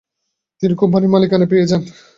তিনি 0.63 0.73
কোম্পানির 0.81 1.13
মালিকানা 1.13 1.45
পেয়ে 1.51 1.69
যান। 1.69 1.81